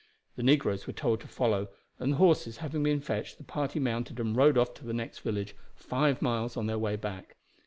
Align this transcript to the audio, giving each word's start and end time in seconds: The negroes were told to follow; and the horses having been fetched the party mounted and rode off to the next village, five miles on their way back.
The 0.35 0.41
negroes 0.41 0.87
were 0.87 0.93
told 0.93 1.19
to 1.21 1.27
follow; 1.27 1.67
and 1.99 2.13
the 2.13 2.17
horses 2.17 2.57
having 2.57 2.81
been 2.81 3.01
fetched 3.01 3.37
the 3.37 3.43
party 3.43 3.79
mounted 3.79 4.19
and 4.19 4.35
rode 4.35 4.57
off 4.57 4.73
to 4.73 4.83
the 4.83 4.95
next 4.95 5.19
village, 5.19 5.55
five 5.75 6.23
miles 6.23 6.57
on 6.57 6.65
their 6.65 6.79
way 6.79 6.95
back. 6.95 7.35